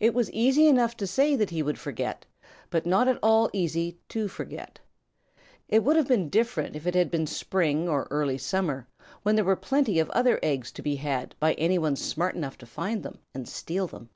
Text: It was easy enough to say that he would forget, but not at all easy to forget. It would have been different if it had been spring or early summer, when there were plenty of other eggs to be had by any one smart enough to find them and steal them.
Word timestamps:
It 0.00 0.12
was 0.12 0.30
easy 0.32 0.68
enough 0.68 0.98
to 0.98 1.06
say 1.06 1.34
that 1.34 1.48
he 1.48 1.62
would 1.62 1.78
forget, 1.78 2.26
but 2.68 2.84
not 2.84 3.08
at 3.08 3.18
all 3.22 3.48
easy 3.54 3.96
to 4.10 4.28
forget. 4.28 4.80
It 5.66 5.82
would 5.82 5.96
have 5.96 6.06
been 6.06 6.28
different 6.28 6.76
if 6.76 6.86
it 6.86 6.94
had 6.94 7.10
been 7.10 7.26
spring 7.26 7.88
or 7.88 8.06
early 8.10 8.36
summer, 8.36 8.86
when 9.22 9.34
there 9.34 9.46
were 9.46 9.56
plenty 9.56 9.98
of 9.98 10.10
other 10.10 10.38
eggs 10.42 10.70
to 10.72 10.82
be 10.82 10.96
had 10.96 11.34
by 11.40 11.54
any 11.54 11.78
one 11.78 11.96
smart 11.96 12.34
enough 12.34 12.58
to 12.58 12.66
find 12.66 13.02
them 13.02 13.20
and 13.32 13.48
steal 13.48 13.86
them. 13.86 14.10